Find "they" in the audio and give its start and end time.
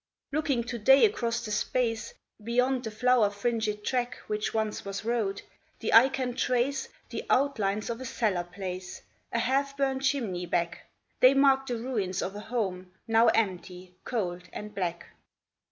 11.19-11.35